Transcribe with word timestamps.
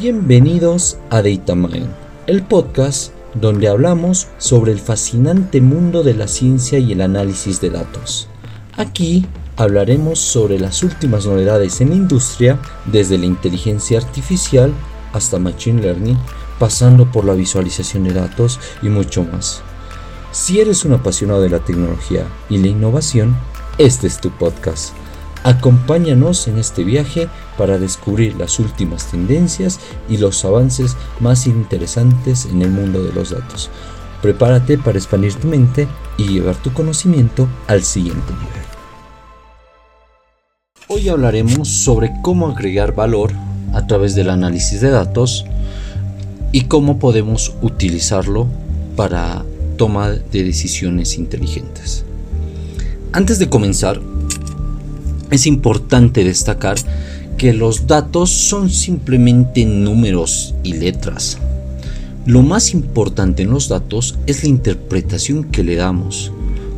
Bienvenidos 0.00 0.96
a 1.10 1.22
DataMind, 1.22 1.88
el 2.28 2.42
podcast 2.44 3.12
donde 3.34 3.66
hablamos 3.66 4.28
sobre 4.38 4.70
el 4.70 4.78
fascinante 4.78 5.60
mundo 5.60 6.04
de 6.04 6.14
la 6.14 6.28
ciencia 6.28 6.78
y 6.78 6.92
el 6.92 7.00
análisis 7.00 7.60
de 7.60 7.70
datos. 7.70 8.28
Aquí 8.76 9.26
hablaremos 9.56 10.20
sobre 10.20 10.60
las 10.60 10.84
últimas 10.84 11.26
novedades 11.26 11.80
en 11.80 11.88
la 11.88 11.96
industria, 11.96 12.60
desde 12.86 13.18
la 13.18 13.26
inteligencia 13.26 13.98
artificial 13.98 14.72
hasta 15.12 15.40
Machine 15.40 15.82
Learning, 15.82 16.18
pasando 16.60 17.10
por 17.10 17.24
la 17.24 17.34
visualización 17.34 18.04
de 18.04 18.12
datos 18.12 18.60
y 18.82 18.90
mucho 18.90 19.24
más. 19.24 19.62
Si 20.30 20.60
eres 20.60 20.84
un 20.84 20.92
apasionado 20.92 21.40
de 21.40 21.50
la 21.50 21.58
tecnología 21.58 22.24
y 22.48 22.58
la 22.58 22.68
innovación, 22.68 23.36
este 23.78 24.06
es 24.06 24.20
tu 24.20 24.30
podcast. 24.30 24.94
Acompáñanos 25.44 26.48
en 26.48 26.58
este 26.58 26.84
viaje 26.84 27.28
para 27.56 27.78
descubrir 27.78 28.36
las 28.36 28.58
últimas 28.58 29.10
tendencias 29.10 29.80
y 30.08 30.16
los 30.18 30.44
avances 30.44 30.96
más 31.20 31.46
interesantes 31.46 32.46
en 32.46 32.62
el 32.62 32.70
mundo 32.70 33.02
de 33.02 33.12
los 33.12 33.30
datos. 33.30 33.70
Prepárate 34.22 34.78
para 34.78 34.98
expandir 34.98 35.34
tu 35.34 35.46
mente 35.46 35.86
y 36.16 36.28
llevar 36.28 36.56
tu 36.56 36.72
conocimiento 36.72 37.48
al 37.68 37.84
siguiente 37.84 38.32
nivel. 38.32 38.68
Hoy 40.88 41.08
hablaremos 41.08 41.68
sobre 41.68 42.12
cómo 42.22 42.48
agregar 42.48 42.94
valor 42.94 43.32
a 43.74 43.86
través 43.86 44.14
del 44.14 44.30
análisis 44.30 44.80
de 44.80 44.90
datos 44.90 45.44
y 46.50 46.62
cómo 46.62 46.98
podemos 46.98 47.54
utilizarlo 47.62 48.46
para 48.96 49.44
toma 49.76 50.10
de 50.10 50.42
decisiones 50.42 51.16
inteligentes. 51.16 52.04
Antes 53.12 53.38
de 53.38 53.48
comenzar, 53.48 54.00
es 55.30 55.46
importante 55.46 56.24
destacar 56.24 56.76
que 57.36 57.52
los 57.52 57.86
datos 57.86 58.30
son 58.30 58.70
simplemente 58.70 59.64
números 59.64 60.54
y 60.62 60.74
letras. 60.74 61.38
Lo 62.26 62.42
más 62.42 62.74
importante 62.74 63.42
en 63.42 63.50
los 63.50 63.68
datos 63.68 64.18
es 64.26 64.42
la 64.42 64.50
interpretación 64.50 65.44
que 65.44 65.62
le 65.62 65.76
damos 65.76 66.32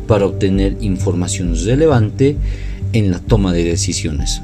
para 0.07 0.25
obtener 0.25 0.77
información 0.81 1.55
relevante 1.65 2.37
en 2.93 3.11
la 3.11 3.19
toma 3.19 3.53
de 3.53 3.63
decisiones. 3.63 4.41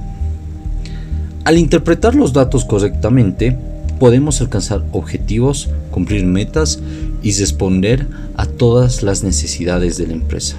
Al 1.45 1.57
interpretar 1.57 2.15
los 2.15 2.33
datos 2.33 2.65
correctamente, 2.65 3.57
podemos 3.99 4.41
alcanzar 4.41 4.83
objetivos, 4.91 5.69
cumplir 5.91 6.25
metas 6.25 6.79
y 7.23 7.31
responder 7.31 8.07
a 8.35 8.45
todas 8.45 9.03
las 9.03 9.23
necesidades 9.23 9.97
de 9.97 10.07
la 10.07 10.13
empresa. 10.13 10.57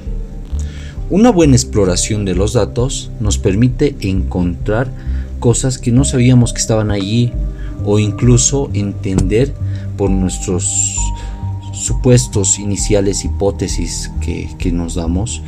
Una 1.11 1.31
buena 1.31 1.57
exploración 1.57 2.27
de 2.27 2.35
los 2.35 2.53
datos 2.53 3.11
nos 3.19 3.39
permite 3.39 3.97
encontrar 4.03 4.93
cosas 5.41 5.79
que 5.79 5.91
no 5.91 6.05
sabíamos 6.05 6.53
que 6.53 6.61
estaban 6.61 6.91
allí 6.91 7.33
o 7.87 7.99
incluso 7.99 8.69
entender 8.75 9.55
por 9.97 10.11
nuestros 10.11 10.99
supuestos 11.73 12.59
iniciales 12.59 13.25
hipótesis 13.25 14.11
que, 14.21 14.51
que 14.59 14.71
nos 14.71 14.97
damos 14.97 15.41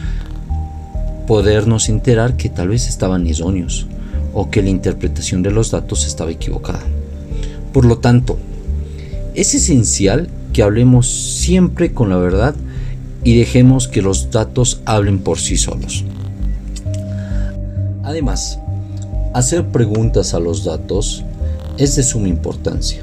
podernos 1.26 1.90
enterar 1.90 2.38
que 2.38 2.48
tal 2.48 2.68
vez 2.68 2.88
estaban 2.88 3.26
erróneos 3.26 3.86
o 4.32 4.48
que 4.48 4.62
la 4.62 4.70
interpretación 4.70 5.42
de 5.42 5.50
los 5.50 5.72
datos 5.72 6.06
estaba 6.06 6.30
equivocada. 6.30 6.82
Por 7.74 7.84
lo 7.84 7.98
tanto, 7.98 8.38
es 9.34 9.54
esencial 9.54 10.30
que 10.54 10.62
hablemos 10.62 11.06
siempre 11.06 11.92
con 11.92 12.08
la 12.08 12.16
verdad 12.16 12.54
y 13.24 13.38
dejemos 13.38 13.88
que 13.88 14.02
los 14.02 14.30
datos 14.30 14.80
hablen 14.84 15.18
por 15.18 15.38
sí 15.38 15.56
solos. 15.56 16.04
Además, 18.02 18.58
hacer 19.34 19.68
preguntas 19.68 20.34
a 20.34 20.40
los 20.40 20.64
datos 20.64 21.24
es 21.78 21.96
de 21.96 22.02
suma 22.02 22.28
importancia, 22.28 23.02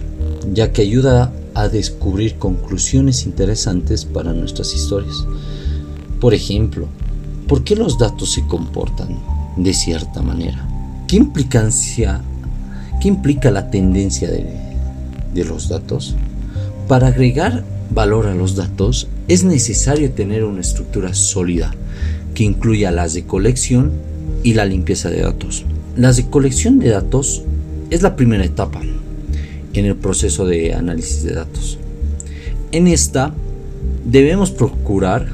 ya 0.54 0.72
que 0.72 0.82
ayuda 0.82 1.32
a 1.54 1.70
descubrir 1.70 2.36
conclusiones 2.36 3.26
interesantes 3.26 4.06
para 4.06 4.34
nuestras 4.34 4.74
historias. 4.74 5.26
Por 6.20 6.34
ejemplo, 6.34 6.88
¿Por 7.48 7.64
qué 7.64 7.78
los 7.78 7.98
datos 7.98 8.34
se 8.34 8.46
comportan 8.46 9.18
de 9.56 9.74
cierta 9.74 10.22
manera? 10.22 10.68
¿Qué 11.08 11.16
implicancia, 11.16 12.22
qué 13.00 13.08
implica 13.08 13.52
la 13.52 13.72
tendencia 13.72 14.30
de, 14.30 14.46
de 15.34 15.46
los 15.46 15.70
datos? 15.70 16.14
Para 16.90 17.08
agregar 17.08 17.64
valor 17.90 18.28
a 18.28 18.36
los 18.36 18.58
datos 18.58 19.08
es 19.28 19.44
necesario 19.44 20.12
tener 20.12 20.44
una 20.44 20.62
estructura 20.62 21.14
sólida 21.14 21.74
que 22.34 22.44
incluya 22.44 22.92
las 22.92 23.14
de 23.14 23.26
colección 23.26 23.92
y 24.44 24.54
la 24.54 24.66
limpieza 24.66 25.10
de 25.10 25.22
datos. 25.22 25.66
La 25.96 26.12
recolección 26.12 26.80
de 26.80 26.90
datos 26.90 27.44
es 27.90 28.02
la 28.02 28.16
primera 28.16 28.46
etapa 28.46 28.82
en 29.74 29.86
el 29.86 29.96
proceso 29.96 30.46
de 30.46 30.74
análisis 30.74 31.24
de 31.24 31.34
datos. 31.34 31.78
En 32.72 32.88
esta 32.88 33.34
debemos 34.06 34.52
procurar 34.52 35.28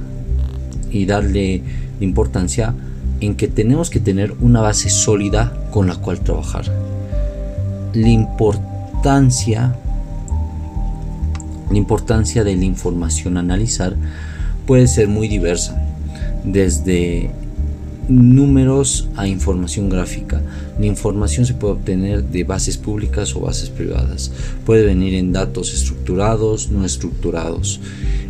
y 0.91 1.05
darle 1.05 1.61
importancia 1.99 2.73
en 3.19 3.35
que 3.35 3.47
tenemos 3.47 3.89
que 3.89 3.99
tener 3.99 4.33
una 4.41 4.61
base 4.61 4.89
sólida 4.89 5.67
con 5.71 5.87
la 5.87 5.95
cual 5.95 6.19
trabajar. 6.19 6.65
La 7.93 8.09
importancia, 8.09 9.75
la 11.73 11.79
importancia 11.79 12.43
de 12.43 12.55
la 12.55 12.65
información 12.65 13.37
a 13.37 13.41
analizar 13.41 13.95
puede 14.65 14.87
ser 14.87 15.07
muy 15.07 15.27
diversa, 15.27 15.75
desde 16.45 17.31
números 18.07 19.07
a 19.15 19.27
información 19.27 19.89
gráfica. 19.89 20.41
La 20.79 20.85
información 20.85 21.45
se 21.45 21.53
puede 21.53 21.73
obtener 21.73 22.23
de 22.23 22.43
bases 22.43 22.77
públicas 22.77 23.35
o 23.35 23.41
bases 23.41 23.69
privadas. 23.69 24.31
Puede 24.65 24.85
venir 24.85 25.15
en 25.15 25.33
datos 25.33 25.73
estructurados, 25.73 26.69
no 26.69 26.85
estructurados. 26.85 27.79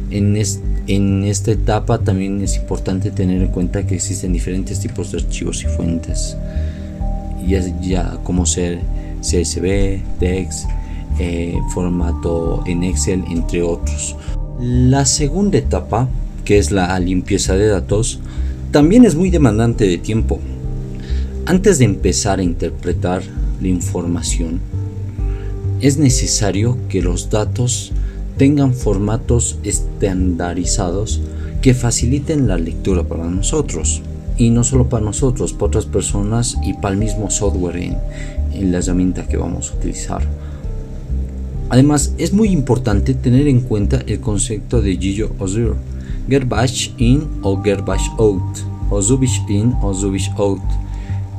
En 0.09 1.23
esta 1.23 1.51
etapa 1.51 1.99
también 1.99 2.41
es 2.41 2.55
importante 2.57 3.11
tener 3.11 3.41
en 3.41 3.47
cuenta 3.49 3.85
que 3.85 3.95
existen 3.95 4.33
diferentes 4.33 4.79
tipos 4.79 5.11
de 5.11 5.19
archivos 5.19 5.63
y 5.63 5.67
fuentes, 5.67 6.37
ya, 7.47 7.61
ya 7.81 8.17
como 8.23 8.45
ser 8.45 8.79
CSV, 9.21 10.01
TEX, 10.19 10.65
eh, 11.19 11.57
formato 11.73 12.63
en 12.65 12.83
Excel, 12.83 13.23
entre 13.29 13.61
otros. 13.61 14.15
La 14.59 15.05
segunda 15.05 15.57
etapa, 15.57 16.07
que 16.45 16.57
es 16.57 16.71
la 16.71 16.99
limpieza 16.99 17.55
de 17.55 17.67
datos, 17.67 18.19
también 18.71 19.05
es 19.05 19.15
muy 19.15 19.29
demandante 19.29 19.85
de 19.85 19.97
tiempo. 19.97 20.39
Antes 21.45 21.79
de 21.79 21.85
empezar 21.85 22.39
a 22.39 22.43
interpretar 22.43 23.21
la 23.61 23.67
información, 23.67 24.59
es 25.81 25.97
necesario 25.97 26.77
que 26.87 27.01
los 27.01 27.29
datos 27.29 27.91
tengan 28.37 28.73
formatos 28.73 29.59
estandarizados 29.63 31.21
que 31.61 31.73
faciliten 31.73 32.47
la 32.47 32.57
lectura 32.57 33.03
para 33.03 33.25
nosotros. 33.25 34.01
Y 34.37 34.49
no 34.49 34.63
solo 34.63 34.89
para 34.89 35.05
nosotros, 35.05 35.53
para 35.53 35.67
otras 35.67 35.85
personas 35.85 36.57
y 36.63 36.73
para 36.73 36.93
el 36.93 36.97
mismo 36.97 37.29
software 37.29 37.77
en, 37.77 37.97
en 38.53 38.71
la 38.71 38.79
herramienta 38.79 39.27
que 39.27 39.37
vamos 39.37 39.71
a 39.71 39.75
utilizar. 39.75 40.23
Además, 41.73 42.13
es 42.19 42.33
muy 42.33 42.49
importante 42.49 43.15
tener 43.15 43.47
en 43.47 43.61
cuenta 43.61 43.99
el 44.05 44.19
concepto 44.19 44.79
de 44.79 44.95
Gillo 44.95 45.31
Ozur, 45.39 45.75
Garbage 46.27 46.91
in 46.99 47.27
o 47.41 47.59
Garbage 47.63 48.11
out, 48.19 48.43
o 48.91 49.01
Zubish 49.01 49.41
in 49.49 49.73
o 49.81 49.91
Zubish 49.91 50.29
out, 50.37 50.61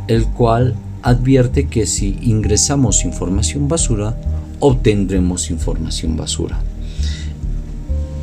el 0.09 0.27
cual 0.27 0.75
advierte 1.03 1.69
que 1.69 1.87
si 1.87 2.19
ingresamos 2.21 3.05
información 3.05 3.69
basura, 3.69 4.17
obtendremos 4.59 5.53
información 5.53 6.17
basura. 6.17 6.61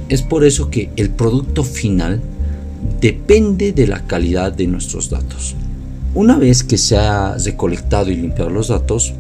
Es 0.10 0.22
por 0.22 0.44
eso 0.44 0.70
que 0.70 0.90
el 0.98 1.12
producto 1.12 1.64
final 1.64 2.20
depende 3.00 3.72
de 3.72 3.88
la 3.88 4.06
calidad 4.06 4.52
de 4.52 4.68
nuestros 4.68 5.10
datos. 5.10 5.56
Una 6.14 6.38
vez 6.38 6.66
que 6.66 6.78
se 6.78 6.98
ha 6.98 7.38
recolectado 7.38 8.12
y 8.12 8.18
limpiado 8.18 8.50
los 8.50 8.68
datos, 8.68 9.14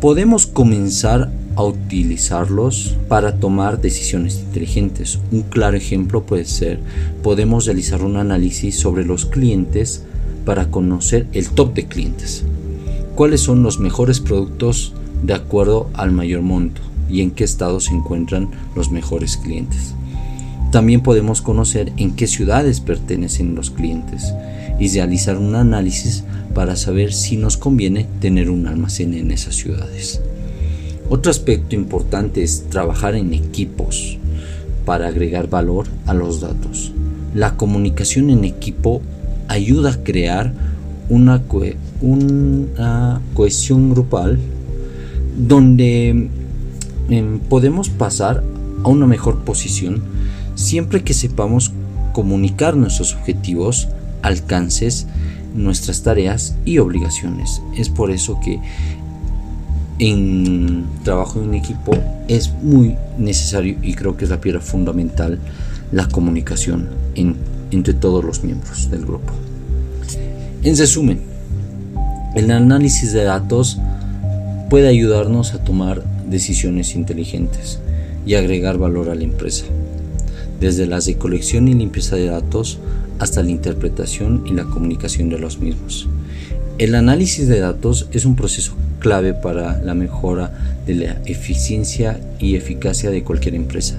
podemos 0.00 0.46
comenzar 0.46 1.32
a 1.56 1.64
utilizarlos 1.64 2.96
para 3.08 3.36
tomar 3.36 3.80
decisiones 3.80 4.38
inteligentes. 4.40 5.18
Un 5.30 5.42
claro 5.42 5.76
ejemplo 5.76 6.24
puede 6.24 6.44
ser, 6.44 6.80
podemos 7.22 7.66
realizar 7.66 8.02
un 8.02 8.16
análisis 8.16 8.78
sobre 8.78 9.04
los 9.04 9.26
clientes 9.26 10.04
para 10.44 10.70
conocer 10.70 11.26
el 11.32 11.50
top 11.50 11.74
de 11.74 11.86
clientes. 11.86 12.44
¿Cuáles 13.14 13.40
son 13.40 13.62
los 13.62 13.78
mejores 13.78 14.20
productos 14.20 14.92
de 15.22 15.34
acuerdo 15.34 15.88
al 15.94 16.12
mayor 16.12 16.42
monto 16.42 16.80
y 17.08 17.20
en 17.20 17.30
qué 17.30 17.44
estado 17.44 17.80
se 17.80 17.94
encuentran 17.94 18.50
los 18.74 18.90
mejores 18.90 19.36
clientes? 19.36 19.94
También 20.72 21.02
podemos 21.02 21.40
conocer 21.40 21.92
en 21.96 22.16
qué 22.16 22.26
ciudades 22.26 22.80
pertenecen 22.80 23.54
los 23.54 23.70
clientes 23.70 24.34
y 24.80 24.88
realizar 24.88 25.38
un 25.38 25.54
análisis 25.54 26.24
para 26.52 26.74
saber 26.74 27.12
si 27.12 27.36
nos 27.36 27.56
conviene 27.56 28.08
tener 28.20 28.50
un 28.50 28.66
almacén 28.66 29.14
en 29.14 29.30
esas 29.30 29.54
ciudades. 29.54 30.20
Otro 31.08 31.30
aspecto 31.30 31.74
importante 31.74 32.42
es 32.42 32.64
trabajar 32.70 33.14
en 33.14 33.34
equipos 33.34 34.18
para 34.84 35.08
agregar 35.08 35.48
valor 35.48 35.86
a 36.06 36.14
los 36.14 36.40
datos. 36.40 36.92
La 37.34 37.56
comunicación 37.56 38.30
en 38.30 38.44
equipo 38.44 39.02
ayuda 39.48 39.90
a 39.92 40.02
crear 40.02 40.52
una, 41.08 41.42
una 42.00 43.20
cohesión 43.34 43.90
grupal 43.90 44.38
donde 45.36 46.30
em, 47.08 47.38
podemos 47.40 47.90
pasar 47.90 48.42
a 48.84 48.88
una 48.88 49.06
mejor 49.06 49.44
posición 49.44 50.02
siempre 50.54 51.02
que 51.02 51.14
sepamos 51.14 51.72
comunicar 52.12 52.76
nuestros 52.76 53.14
objetivos, 53.14 53.88
alcances, 54.22 55.06
nuestras 55.54 56.02
tareas 56.02 56.56
y 56.64 56.78
obligaciones. 56.78 57.60
Es 57.76 57.88
por 57.88 58.10
eso 58.10 58.38
que 58.40 58.60
en 59.98 60.86
trabajo 61.04 61.40
en 61.42 61.54
equipo 61.54 61.92
es 62.28 62.52
muy 62.62 62.96
necesario 63.18 63.76
y 63.82 63.94
creo 63.94 64.16
que 64.16 64.24
es 64.24 64.30
la 64.30 64.40
piedra 64.40 64.60
fundamental 64.60 65.38
la 65.92 66.08
comunicación 66.08 66.88
entre 67.70 67.94
todos 67.94 68.24
los 68.24 68.42
miembros 68.42 68.90
del 68.90 69.04
grupo. 69.04 69.32
En 70.62 70.76
resumen, 70.76 71.20
el 72.34 72.50
análisis 72.50 73.12
de 73.12 73.24
datos 73.24 73.78
puede 74.70 74.88
ayudarnos 74.88 75.54
a 75.54 75.62
tomar 75.62 76.02
decisiones 76.28 76.96
inteligentes 76.96 77.78
y 78.26 78.34
agregar 78.34 78.78
valor 78.78 79.10
a 79.10 79.14
la 79.14 79.24
empresa, 79.24 79.66
desde 80.58 80.86
la 80.86 80.98
recolección 80.98 81.68
y 81.68 81.74
limpieza 81.74 82.16
de 82.16 82.26
datos 82.26 82.78
hasta 83.18 83.42
la 83.42 83.50
interpretación 83.50 84.44
y 84.46 84.52
la 84.54 84.64
comunicación 84.64 85.28
de 85.28 85.38
los 85.38 85.60
mismos. 85.60 86.08
El 86.78 86.96
análisis 86.96 87.46
de 87.46 87.60
datos 87.60 88.08
es 88.10 88.24
un 88.24 88.34
proceso 88.34 88.74
clave 89.04 89.34
para 89.34 89.82
la 89.82 89.92
mejora 89.92 90.50
de 90.86 90.94
la 90.94 91.20
eficiencia 91.26 92.18
y 92.38 92.56
eficacia 92.56 93.10
de 93.10 93.22
cualquier 93.22 93.54
empresa. 93.54 93.96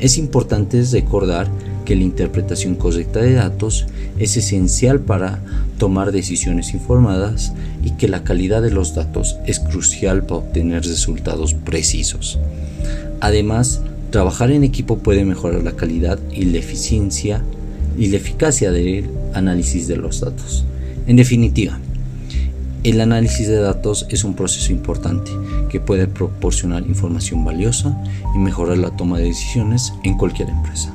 Es 0.00 0.18
importante 0.18 0.82
recordar 0.82 1.46
que 1.84 1.94
la 1.94 2.02
interpretación 2.02 2.74
correcta 2.74 3.20
de 3.20 3.34
datos 3.34 3.86
es 4.18 4.36
esencial 4.36 4.98
para 4.98 5.38
tomar 5.78 6.10
decisiones 6.10 6.74
informadas 6.74 7.52
y 7.84 7.92
que 7.92 8.08
la 8.08 8.24
calidad 8.24 8.62
de 8.62 8.72
los 8.72 8.96
datos 8.96 9.36
es 9.46 9.60
crucial 9.60 10.24
para 10.24 10.40
obtener 10.40 10.82
resultados 10.82 11.54
precisos. 11.54 12.40
Además, 13.20 13.80
trabajar 14.10 14.50
en 14.50 14.64
equipo 14.64 14.98
puede 14.98 15.24
mejorar 15.24 15.62
la 15.62 15.76
calidad 15.76 16.18
y 16.32 16.46
la 16.46 16.58
eficiencia 16.58 17.44
y 17.96 18.08
la 18.08 18.16
eficacia 18.16 18.72
del 18.72 19.08
análisis 19.34 19.86
de 19.86 19.98
los 19.98 20.20
datos. 20.20 20.64
En 21.06 21.14
definitiva, 21.14 21.78
el 22.84 23.00
análisis 23.00 23.46
de 23.46 23.58
datos 23.58 24.06
es 24.10 24.24
un 24.24 24.34
proceso 24.34 24.72
importante 24.72 25.30
que 25.68 25.80
puede 25.80 26.08
proporcionar 26.08 26.82
información 26.86 27.44
valiosa 27.44 27.96
y 28.34 28.38
mejorar 28.38 28.78
la 28.78 28.90
toma 28.90 29.18
de 29.18 29.24
decisiones 29.24 29.92
en 30.02 30.16
cualquier 30.16 30.48
empresa. 30.48 30.92